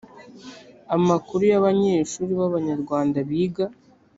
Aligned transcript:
amakuru 0.95 1.41
y 1.51 1.55
abanyeshuri 1.59 2.31
b 2.39 2.41
abanyarwanda 2.47 3.17
biga 3.29 3.65